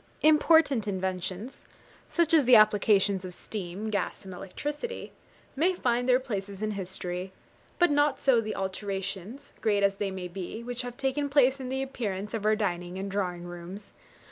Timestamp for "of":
3.23-3.35, 12.33-12.45